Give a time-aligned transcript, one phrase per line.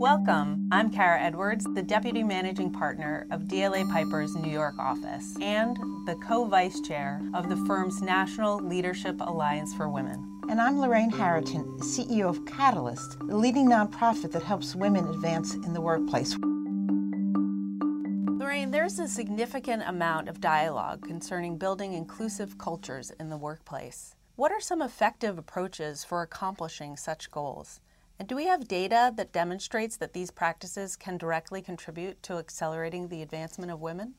[0.00, 0.66] Welcome.
[0.72, 5.76] I'm Cara Edwards, the Deputy Managing Partner of DLA Piper's New York office and
[6.06, 10.40] the co vice chair of the firm's National Leadership Alliance for Women.
[10.48, 15.74] And I'm Lorraine Hariton, CEO of Catalyst, the leading nonprofit that helps women advance in
[15.74, 16.34] the workplace.
[18.38, 24.14] Lorraine, there's a significant amount of dialogue concerning building inclusive cultures in the workplace.
[24.36, 27.82] What are some effective approaches for accomplishing such goals?
[28.20, 33.08] And do we have data that demonstrates that these practices can directly contribute to accelerating
[33.08, 34.12] the advancement of women?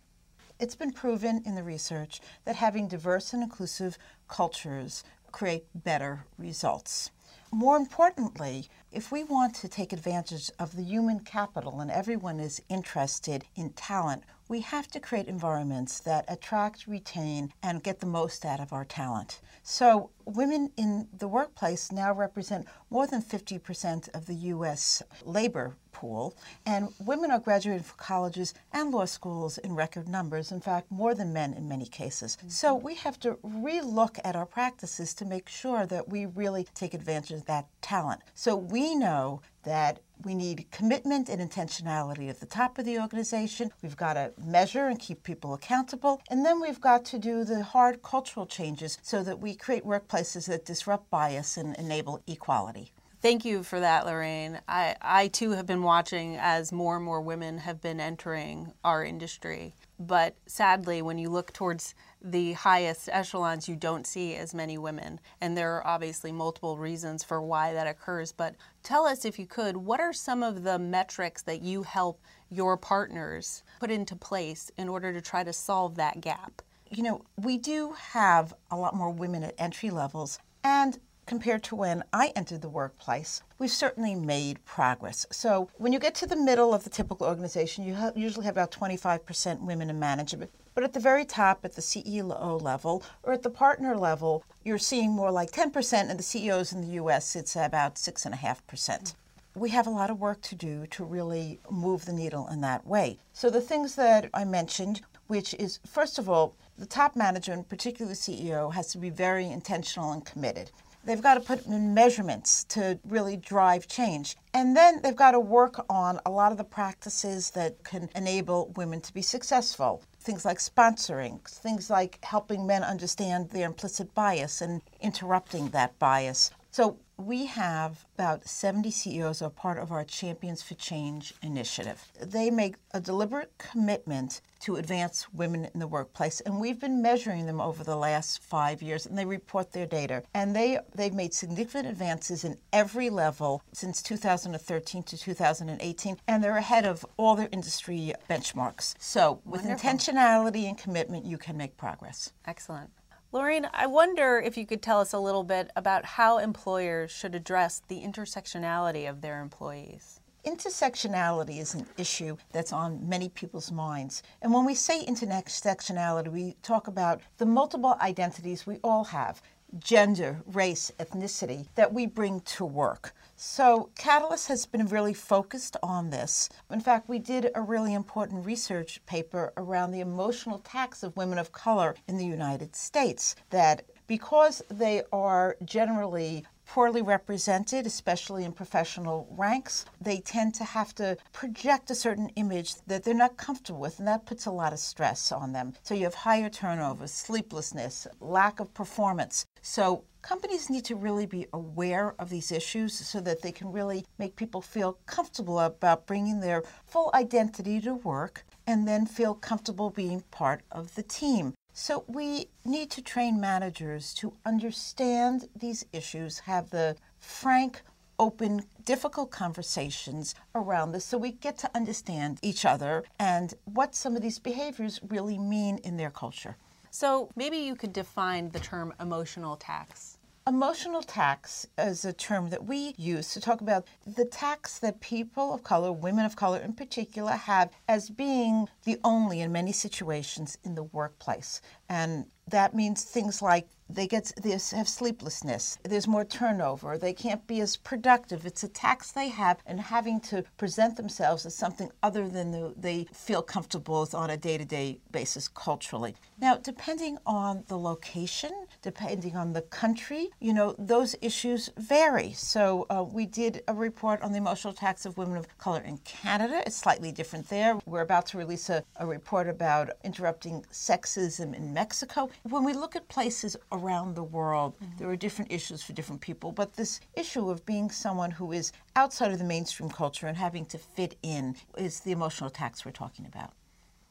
[0.60, 7.12] It's been proven in the research that having diverse and inclusive cultures create better results.
[7.52, 12.60] More importantly, if we want to take advantage of the human capital and everyone is
[12.70, 18.44] interested in talent, we have to create environments that attract, retain, and get the most
[18.44, 19.40] out of our talent.
[19.64, 25.02] So, women in the workplace now represent more than 50% of the U.S.
[25.24, 30.60] labor pool, and women are graduating from colleges and law schools in record numbers, in
[30.60, 32.36] fact, more than men in many cases.
[32.36, 32.50] Mm-hmm.
[32.50, 36.94] So, we have to relook at our practices to make sure that we really take
[36.94, 38.20] advantage of that talent.
[38.34, 43.72] So, we know that we need commitment and intentionality at the top of the organization.
[43.82, 46.22] We've got to measure and keep people accountable.
[46.30, 50.48] And then we've got to do the hard cultural changes so that we create workplaces
[50.48, 52.92] that disrupt bias and enable equality.
[53.22, 54.62] Thank you for that, Lorraine.
[54.68, 59.06] I, I too have been watching as more and more women have been entering our
[59.06, 59.76] industry.
[60.08, 65.20] But sadly, when you look towards the highest echelons, you don't see as many women.
[65.40, 68.32] And there are obviously multiple reasons for why that occurs.
[68.32, 72.20] But tell us, if you could, what are some of the metrics that you help
[72.50, 76.64] your partners put into place in order to try to solve that gap?
[76.90, 80.40] You know, we do have a lot more women at entry levels.
[80.64, 81.00] And
[81.32, 85.26] compared to when I entered the workplace, we've certainly made progress.
[85.32, 88.56] So when you get to the middle of the typical organization, you ha- usually have
[88.56, 90.52] about 25% women in management.
[90.74, 94.78] But at the very top, at the CEO level or at the partner level, you're
[94.78, 99.16] seeing more like 10%, and the CEOs in the US, it's about 6.5%.
[99.56, 102.86] We have a lot of work to do to really move the needle in that
[102.86, 103.20] way.
[103.32, 108.16] So, the things that I mentioned, which is, first of all, the top management, particularly
[108.16, 110.72] the CEO, has to be very intentional and committed.
[111.04, 114.38] They've got to put in measurements to really drive change.
[114.54, 118.72] And then they've got to work on a lot of the practices that can enable
[118.76, 120.04] women to be successful.
[120.20, 126.52] Things like sponsoring, things like helping men understand their implicit bias and interrupting that bias.
[126.72, 132.10] So we have about 70 CEOs are part of our Champions for Change initiative.
[132.22, 137.46] They make a deliberate commitment to advance women in the workplace, and we've been measuring
[137.46, 140.24] them over the last five years, and they report their data.
[140.34, 146.56] And they, they've made significant advances in every level since 2013 to 2018, and they're
[146.56, 148.96] ahead of all their industry benchmarks.
[148.98, 149.90] So, with Wonderful.
[149.90, 152.32] intentionality and commitment, you can make progress.
[152.46, 152.92] Excellent.
[153.34, 157.34] Lorraine, I wonder if you could tell us a little bit about how employers should
[157.34, 160.20] address the intersectionality of their employees.
[160.46, 164.22] Intersectionality is an issue that's on many people's minds.
[164.42, 169.42] And when we say intersectionality, we talk about the multiple identities we all have
[169.80, 173.14] gender, race, ethnicity that we bring to work.
[173.36, 176.50] So, Catalyst has been really focused on this.
[176.70, 181.40] In fact, we did a really important research paper around the emotional tax of women
[181.40, 188.54] of color in the United States that because they are generally poorly represented, especially in
[188.54, 193.82] professional ranks, they tend to have to project a certain image that they're not comfortable
[193.82, 195.74] with, and that puts a lot of stress on them.
[195.84, 199.46] So you have higher turnover, sleeplessness, lack of performance.
[199.62, 204.06] So companies need to really be aware of these issues so that they can really
[204.18, 209.90] make people feel comfortable about bringing their full identity to work and then feel comfortable
[209.90, 211.54] being part of the team.
[211.74, 217.82] So we need to train managers to understand these issues, have the frank,
[218.20, 224.16] open, difficult conversations around this so we get to understand each other and what some
[224.16, 226.56] of these behaviors really mean in their culture.
[226.92, 230.18] So maybe you could define the term emotional tax.
[230.48, 235.54] Emotional tax is a term that we use to talk about the tax that people
[235.54, 240.58] of color, women of color in particular, have as being the only in many situations
[240.64, 241.62] in the workplace.
[241.88, 245.78] And that means things like they get they have sleeplessness.
[245.84, 246.98] There's more turnover.
[246.98, 248.46] They can't be as productive.
[248.46, 252.74] It's a tax they have and having to present themselves as something other than the,
[252.78, 256.16] they feel comfortable with on a day-to-day basis culturally.
[256.40, 258.52] Now, depending on the location,
[258.82, 262.34] depending on the country, you know, those issues vary.
[262.34, 265.98] So uh, we did a report on the emotional tax of women of color in
[266.00, 266.64] Canada.
[266.66, 267.78] It's slightly different there.
[267.86, 272.30] We're about to release a, a report about interrupting sexism in Mexico.
[272.44, 273.81] When we look at places around
[274.16, 274.98] the world, mm-hmm.
[274.98, 278.72] there are different issues for different people, but this issue of being someone who is
[278.96, 282.92] outside of the mainstream culture and having to fit in is the emotional tax we're
[282.92, 283.54] talking about.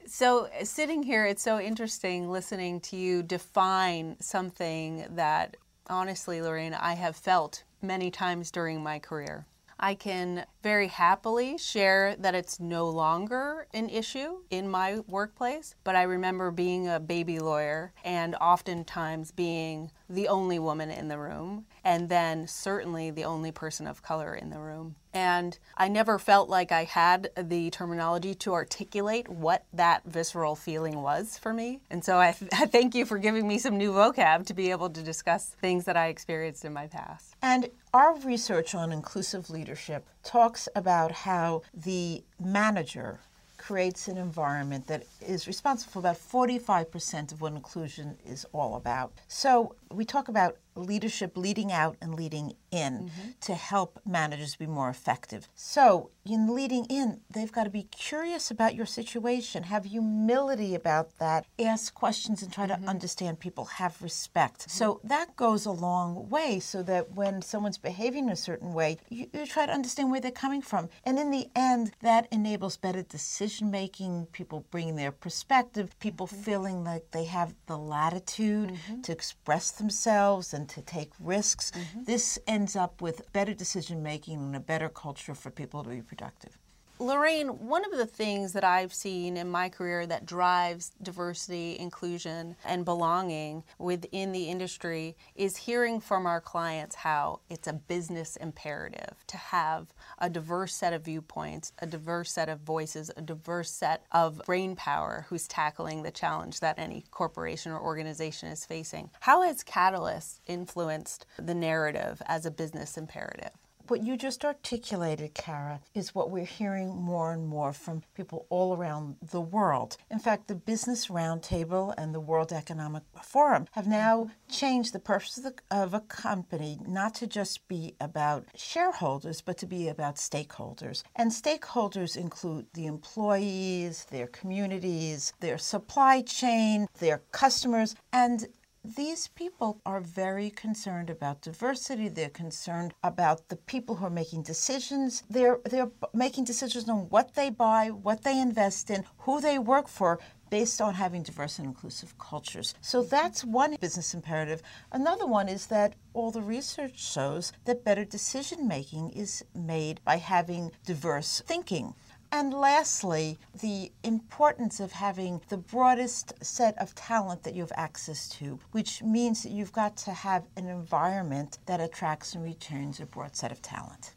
[0.06, 5.56] So, sitting here, it's so interesting listening to you define something that,
[5.88, 9.46] honestly, Lorraine, I have felt many times during my career.
[9.82, 15.96] I can very happily share that it's no longer an issue in my workplace, but
[15.96, 21.64] I remember being a baby lawyer and oftentimes being the only woman in the room,
[21.82, 24.96] and then certainly the only person of color in the room.
[25.12, 31.02] And I never felt like I had the terminology to articulate what that visceral feeling
[31.02, 31.80] was for me.
[31.90, 34.70] And so I, th- I thank you for giving me some new vocab to be
[34.70, 37.34] able to discuss things that I experienced in my past.
[37.42, 43.20] And our research on inclusive leadership talks about how the manager
[43.60, 49.12] creates an environment that is responsible for about 45% of what inclusion is all about.
[49.28, 53.30] So we talk about leadership leading out and leading in mm-hmm.
[53.40, 55.48] to help managers be more effective.
[55.54, 61.18] So, in leading in, they've got to be curious about your situation, have humility about
[61.18, 62.84] that, ask questions and try mm-hmm.
[62.84, 64.60] to understand people, have respect.
[64.60, 64.70] Mm-hmm.
[64.70, 69.26] So, that goes a long way so that when someone's behaving a certain way, you,
[69.32, 70.88] you try to understand where they're coming from.
[71.04, 76.42] And in the end, that enables better decision making, people bringing their perspective, people mm-hmm.
[76.42, 79.00] feeling like they have the latitude mm-hmm.
[79.00, 81.72] to express themselves and to take risks.
[81.72, 82.04] Mm-hmm.
[82.04, 86.02] This ends up with better decision making and a better culture for people to be
[86.02, 86.56] productive.
[87.00, 92.56] Lorraine, one of the things that I've seen in my career that drives diversity, inclusion,
[92.62, 99.24] and belonging within the industry is hearing from our clients how it's a business imperative
[99.28, 104.04] to have a diverse set of viewpoints, a diverse set of voices, a diverse set
[104.12, 109.08] of brain power who's tackling the challenge that any corporation or organization is facing.
[109.20, 113.52] How has Catalyst influenced the narrative as a business imperative?
[113.90, 118.76] What you just articulated, Cara, is what we're hearing more and more from people all
[118.76, 119.96] around the world.
[120.08, 125.38] In fact, the Business Roundtable and the World Economic Forum have now changed the purpose
[125.38, 130.14] of, the, of a company not to just be about shareholders, but to be about
[130.14, 131.02] stakeholders.
[131.16, 138.46] And stakeholders include the employees, their communities, their supply chain, their customers, and
[138.84, 142.08] these people are very concerned about diversity.
[142.08, 145.22] They're concerned about the people who are making decisions.
[145.28, 149.86] They're, they're making decisions on what they buy, what they invest in, who they work
[149.86, 150.18] for,
[150.48, 152.74] based on having diverse and inclusive cultures.
[152.80, 154.62] So that's one business imperative.
[154.90, 160.16] Another one is that all the research shows that better decision making is made by
[160.16, 161.94] having diverse thinking.
[162.32, 168.28] And lastly, the importance of having the broadest set of talent that you have access
[168.30, 173.06] to, which means that you've got to have an environment that attracts and retains a
[173.06, 174.14] broad set of talent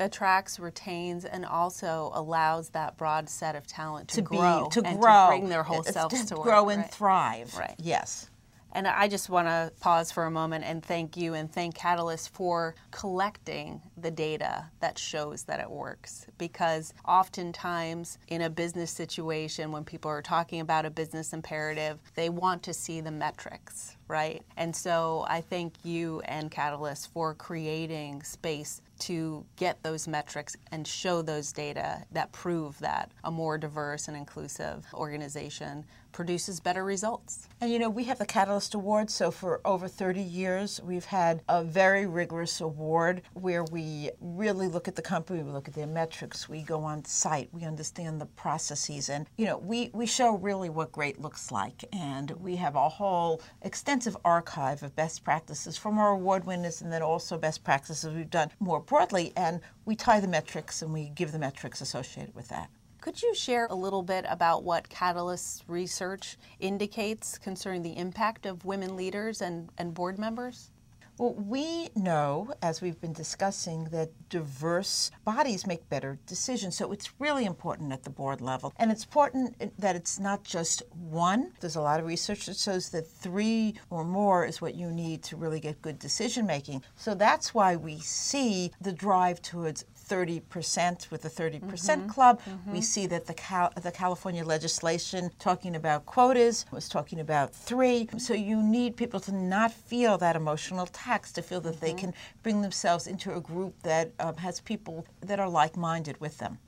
[0.00, 4.88] attracts, retains, and also allows that broad set of talent to, to grow, be, to
[4.88, 6.44] and grow, to bring their whole selves to, to work.
[6.44, 6.90] grow and right.
[6.90, 7.54] thrive.
[7.56, 7.74] Right.
[7.78, 8.28] Yes.
[8.72, 12.32] And I just want to pause for a moment and thank you and thank Catalyst
[12.32, 16.26] for collecting the data that shows that it works.
[16.38, 22.30] Because oftentimes in a business situation, when people are talking about a business imperative, they
[22.30, 24.42] want to see the metrics, right?
[24.58, 30.86] And so I thank you and Catalyst for creating space to get those metrics and
[30.86, 37.48] show those data that prove that a more diverse and inclusive organization produces better results.
[37.60, 41.42] And you know, we have the Catalyst Award, so for over 30 years, we've had
[41.48, 45.86] a very rigorous award where we really look at the company, we look at their
[45.86, 50.36] metrics, we go on site, we understand the processes, and you know, we, we show
[50.36, 51.84] really what great looks like.
[51.92, 56.92] And we have a whole extensive archive of best practices from our award winners and
[56.92, 61.10] then also best practices we've done more broadly, and we tie the metrics and we
[61.10, 62.68] give the metrics associated with that.
[63.00, 68.64] Could you share a little bit about what Catalyst's research indicates concerning the impact of
[68.64, 70.71] women leaders and, and board members?
[71.18, 76.76] Well, we know, as we've been discussing, that diverse bodies make better decisions.
[76.76, 78.72] So it's really important at the board level.
[78.78, 81.52] And it's important that it's not just one.
[81.60, 85.22] There's a lot of research that shows that three or more is what you need
[85.24, 86.82] to really get good decision making.
[86.96, 92.40] So that's why we see the drive towards 30% with the 30% mm hmm club.
[92.40, 92.72] Mm-hmm.
[92.72, 98.08] We see that the, Cal- the California legislation talking about quotas was talking about three.
[98.18, 101.86] So you need people to not feel that emotional tax, to feel that mm-hmm.
[101.86, 106.20] they can bring themselves into a group that um, has people that are like minded
[106.20, 106.58] with them.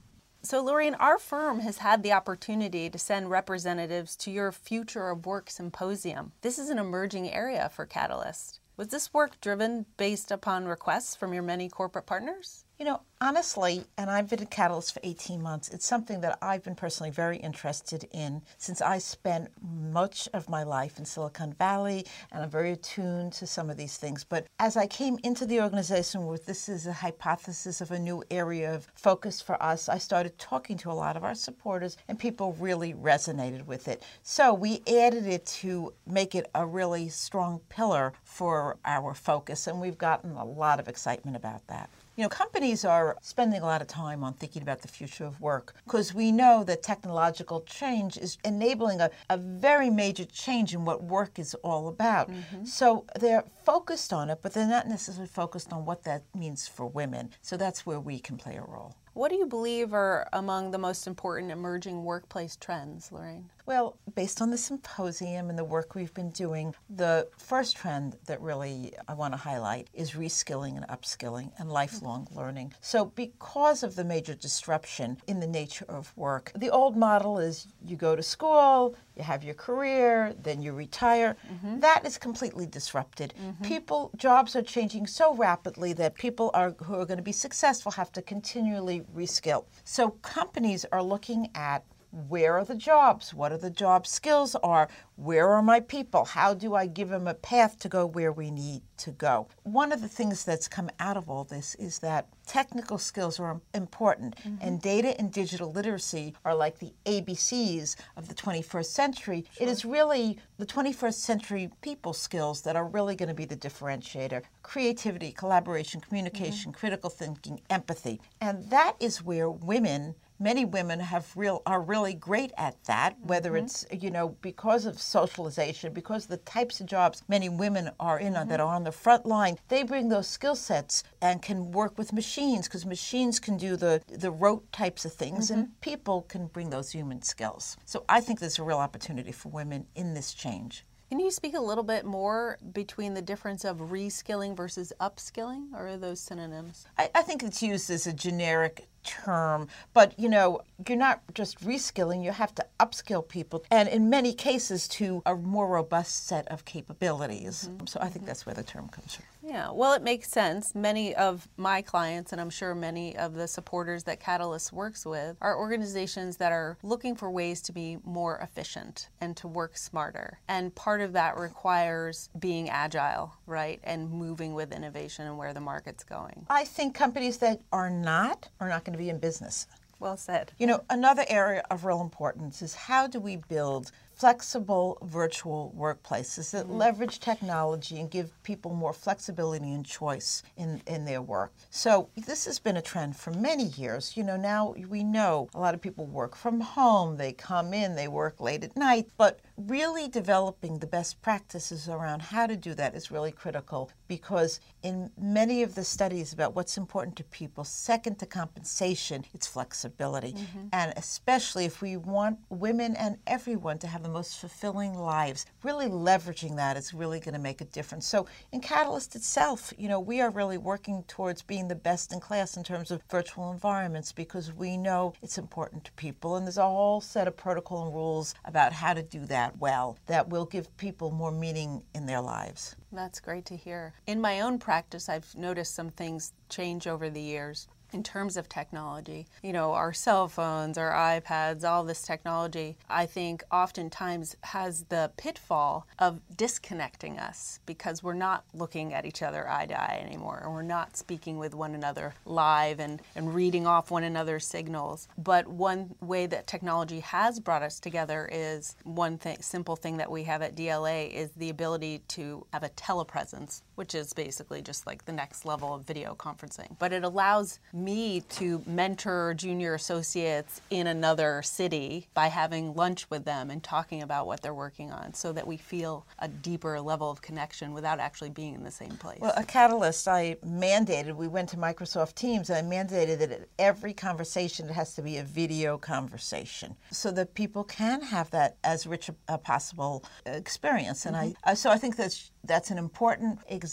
[0.42, 5.24] So, Lorraine, our firm has had the opportunity to send representatives to your Future of
[5.24, 6.32] Work symposium.
[6.42, 8.60] This is an emerging area for Catalyst.
[8.76, 12.66] Was this work driven based upon requests from your many corporate partners?
[12.76, 16.64] You know, honestly, and I've been a Catalyst for 18 months, it's something that I've
[16.64, 22.04] been personally very interested in since I spent much of my life in Silicon Valley
[22.32, 24.24] and I'm very attuned to some of these things.
[24.24, 28.24] But as I came into the organization with this is a hypothesis of a new
[28.28, 32.18] area of focus for us, I started talking to a lot of our supporters and
[32.18, 34.02] people really resonated with it.
[34.24, 39.80] So we added it to make it a really strong pillar for our focus, and
[39.80, 41.88] we've gotten a lot of excitement about that.
[42.16, 45.40] You know, companies are spending a lot of time on thinking about the future of
[45.40, 50.84] work because we know that technological change is enabling a, a very major change in
[50.84, 52.30] what work is all about.
[52.30, 52.64] Mm-hmm.
[52.64, 56.86] So they're focused on it, but they're not necessarily focused on what that means for
[56.86, 57.30] women.
[57.42, 58.94] So that's where we can play a role.
[59.14, 63.48] What do you believe are among the most important emerging workplace trends, Lorraine?
[63.64, 68.40] Well, based on the symposium and the work we've been doing, the first trend that
[68.40, 72.74] really I want to highlight is reskilling and upskilling and lifelong learning.
[72.80, 77.68] So, because of the major disruption in the nature of work, the old model is
[77.86, 81.36] you go to school, you have your career, then you retire.
[81.52, 81.80] Mm-hmm.
[81.80, 83.34] That is completely disrupted.
[83.40, 83.64] Mm-hmm.
[83.64, 87.92] People, jobs are changing so rapidly that people are who are going to be successful
[87.92, 89.66] have to continually reskill.
[89.84, 93.34] So, companies are looking at where are the jobs?
[93.34, 94.88] What are the job skills are?
[95.16, 96.24] Where are my people?
[96.24, 99.48] How do I give them a path to go where we need to go?
[99.64, 103.60] One of the things that's come out of all this is that technical skills are
[103.74, 104.56] important mm-hmm.
[104.60, 109.44] and data and digital literacy are like the ABCs of the 21st century.
[109.52, 109.66] Sure.
[109.66, 113.56] It is really the 21st century people skills that are really going to be the
[113.56, 114.42] differentiator.
[114.62, 116.78] Creativity, collaboration, communication, mm-hmm.
[116.78, 118.20] critical thinking, empathy.
[118.40, 123.52] And that is where women many women have real are really great at that whether
[123.52, 123.64] mm-hmm.
[123.64, 128.34] it's you know because of socialization because the types of jobs many women are in
[128.34, 128.48] mm-hmm.
[128.48, 132.12] that are on the front line they bring those skill sets and can work with
[132.12, 135.60] machines because machines can do the the rote types of things mm-hmm.
[135.60, 139.48] and people can bring those human skills so i think there's a real opportunity for
[139.50, 143.78] women in this change can you speak a little bit more between the difference of
[143.78, 146.86] reskilling versus upskilling, or are those synonyms?
[146.98, 151.60] I, I think it's used as a generic term, but you know, you're not just
[151.60, 156.48] reskilling, you have to upskill people, and in many cases to a more robust set
[156.48, 157.68] of capabilities.
[157.70, 157.86] Mm-hmm.
[157.86, 158.26] So I think mm-hmm.
[158.26, 159.24] that's where the term comes from.
[159.46, 160.74] Yeah, well, it makes sense.
[160.74, 165.36] Many of my clients, and I'm sure many of the supporters that Catalyst works with,
[165.42, 170.38] are organizations that are looking for ways to be more efficient and to work smarter.
[170.48, 175.60] And part of that requires being agile, right, and moving with innovation and where the
[175.60, 176.46] market's going.
[176.48, 179.66] I think companies that are not are not going to be in business.
[180.00, 180.52] Well said.
[180.58, 186.50] You know, another area of real importance is how do we build flexible virtual workplaces
[186.52, 186.76] that mm-hmm.
[186.76, 191.52] leverage technology and give people more flexibility and choice in, in their work.
[191.70, 194.16] So this has been a trend for many years.
[194.16, 197.96] You know, now we know a lot of people work from home, they come in,
[197.96, 202.74] they work late at night, but really developing the best practices around how to do
[202.74, 207.64] that is really critical because in many of the studies about what's important to people,
[207.64, 210.32] second to compensation, it's flexibility.
[210.32, 210.66] Mm-hmm.
[210.72, 215.46] And especially if we want women and everyone to have the most fulfilling lives.
[215.62, 218.06] Really leveraging that is really going to make a difference.
[218.06, 222.20] So in Catalyst itself, you know, we are really working towards being the best in
[222.20, 226.58] class in terms of virtual environments because we know it's important to people and there's
[226.58, 230.46] a whole set of protocol and rules about how to do that well that will
[230.46, 232.76] give people more meaning in their lives.
[232.92, 233.94] That's great to hear.
[234.06, 238.48] In my own practice, I've noticed some things change over the years in terms of
[238.48, 239.26] technology.
[239.42, 245.12] You know, our cell phones, our iPads, all this technology, I think oftentimes has the
[245.16, 250.40] pitfall of disconnecting us because we're not looking at each other eye to eye anymore.
[250.44, 255.08] And we're not speaking with one another live and, and reading off one another's signals.
[255.16, 260.10] But one way that technology has brought us together is one thing, simple thing that
[260.10, 264.86] we have at DLA is the ability to have a telepresence which is basically just
[264.86, 266.76] like the next level of video conferencing.
[266.78, 273.24] But it allows me to mentor junior associates in another city by having lunch with
[273.24, 277.10] them and talking about what they're working on so that we feel a deeper level
[277.10, 279.18] of connection without actually being in the same place.
[279.20, 283.48] Well, a catalyst I mandated, we went to Microsoft Teams and I mandated that at
[283.58, 288.56] every conversation it has to be a video conversation so that people can have that
[288.64, 291.06] as rich a possible experience.
[291.06, 291.32] And mm-hmm.
[291.44, 293.63] I so I think that's that's an important example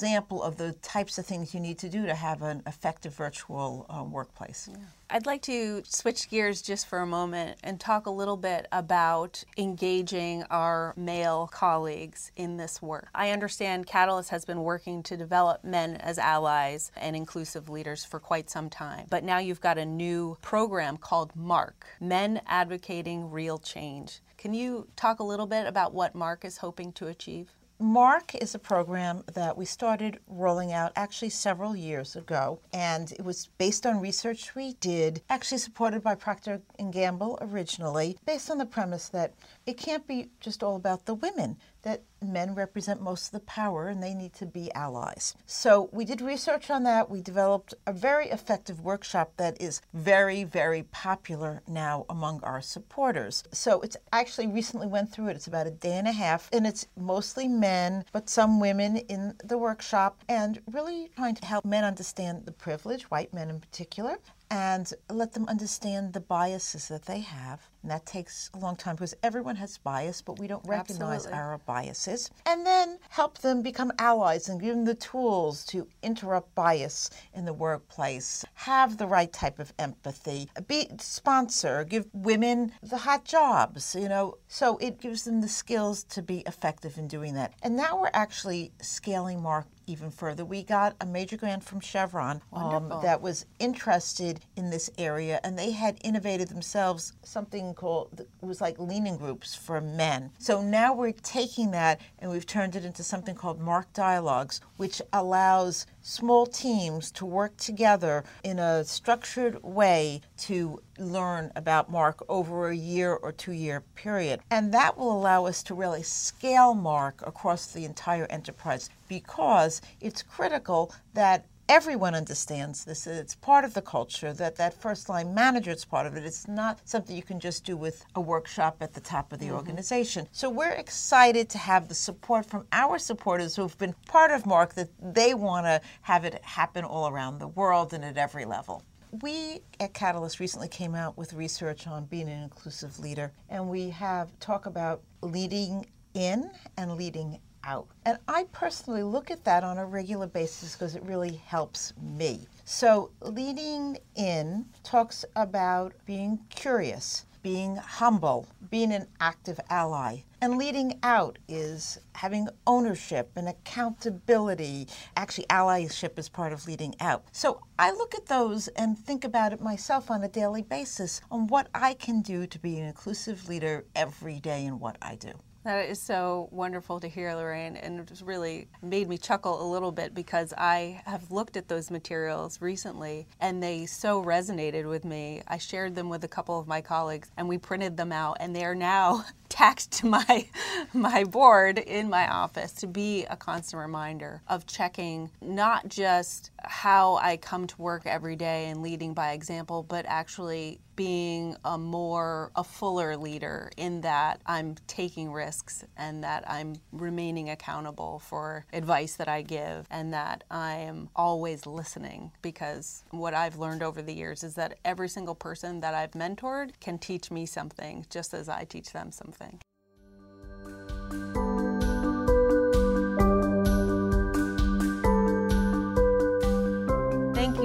[0.44, 4.04] of the types of things you need to do to have an effective virtual uh,
[4.04, 4.70] workplace.
[4.72, 4.78] Yeah.
[5.10, 9.44] I'd like to switch gears just for a moment and talk a little bit about
[9.58, 13.10] engaging our male colleagues in this work.
[13.14, 18.20] I understand Catalyst has been working to develop men as allies and inclusive leaders for
[18.20, 23.58] quite some time, but now you've got a new program called MARC Men Advocating Real
[23.58, 24.22] Change.
[24.38, 27.52] Can you talk a little bit about what MARC is hoping to achieve?
[27.82, 33.26] MARC is a program that we started rolling out actually several years ago, and it
[33.26, 38.60] was based on research we did, actually supported by Procter & Gamble originally, based on
[38.60, 39.34] the premise that
[39.66, 43.88] it can't be just all about the women that men represent most of the power
[43.88, 45.36] and they need to be allies.
[45.46, 47.10] So we did research on that.
[47.10, 53.44] We developed a very effective workshop that is very, very popular now among our supporters.
[53.52, 55.36] So it's actually recently went through it.
[55.36, 59.36] It's about a day and a half and it's mostly men, but some women in
[59.44, 64.18] the workshop and really trying to help men understand the privilege, white men in particular,
[64.50, 67.71] and let them understand the biases that they have.
[67.82, 71.40] And that takes a long time because everyone has bias, but we don't recognize Absolutely.
[71.40, 72.30] our biases.
[72.46, 77.46] And then help them become allies and give them the tools to interrupt bias in
[77.46, 78.46] the workplace.
[78.54, 80.50] Have the right type of empathy.
[80.68, 84.38] Be sponsor, give women the hot jobs, you know.
[84.48, 87.54] So it gives them the skills to be effective in doing that.
[87.64, 90.46] And now we're actually scaling MARC even further.
[90.46, 95.58] We got a major grant from Chevron um, that was interested in this area, and
[95.58, 100.32] they had innovated themselves something called it was like leaning groups for men.
[100.40, 105.02] So now we're taking that and we've turned it into something called MARC Dialogues, which
[105.14, 112.70] allows small teams to work together in a structured way to learn about MARC over
[112.70, 114.42] a year or two year period.
[114.50, 120.22] And that will allow us to really scale MARC across the entire enterprise because it's
[120.24, 123.08] critical that everyone understands this.
[123.08, 126.24] It's part of the culture that that first line manager is part of it.
[126.24, 129.48] It's not something you can just do with a workshop at the top of the
[129.48, 129.56] mm-hmm.
[129.56, 130.28] organization.
[130.32, 134.74] So we're excited to have the support from our supporters who've been part of MARC
[134.76, 138.84] that they want to have it happen all around the world and at every level.
[139.22, 143.90] We at Catalyst recently came out with research on being an inclusive leader, and we
[143.90, 147.88] have talk about leading in and leading out.
[148.06, 152.48] And I personally look at that on a regular basis because it really helps me.
[152.66, 160.20] So, leading in talks about being curious, being humble, being an active ally.
[160.42, 164.88] And leading out is having ownership and accountability.
[165.16, 167.26] Actually, allyship is part of leading out.
[167.32, 171.48] So I look at those and think about it myself on a daily basis on
[171.48, 175.34] what I can do to be an inclusive leader every day in what I do.
[175.64, 179.68] That is so wonderful to hear, Lorraine, and it just really made me chuckle a
[179.72, 185.06] little bit because I have looked at those materials recently and they so resonated with
[185.06, 185.44] me.
[185.48, 188.56] I shared them with a couple of my colleagues and we printed them out, and
[188.56, 190.48] they are now tacked to my
[190.94, 197.18] my board in my office to be a constant reminder of checking not just how
[197.18, 202.52] I come to work every day and leading by example, but actually being a more
[202.56, 209.16] a fuller leader in that I'm taking risks and that I'm remaining accountable for advice
[209.16, 214.14] that I give and that I am always listening because what I've learned over the
[214.14, 218.50] years is that every single person that I've mentored can teach me something just as
[218.50, 219.60] I teach them something.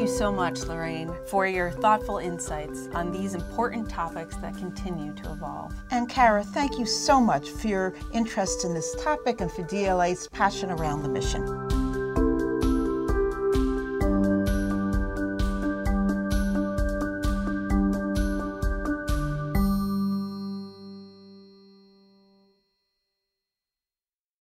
[0.07, 5.33] You so much, Lorraine, for your thoughtful insights on these important topics that continue to
[5.33, 5.75] evolve.
[5.91, 10.29] And Cara, thank you so much for your interest in this topic and for DLA's
[10.29, 11.76] passion around the mission.